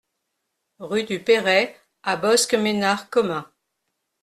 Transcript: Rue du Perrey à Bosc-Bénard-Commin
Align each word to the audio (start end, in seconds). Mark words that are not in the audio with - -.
Rue 0.79 1.03
du 1.03 1.19
Perrey 1.23 1.75
à 2.01 2.15
Bosc-Bénard-Commin 2.17 3.47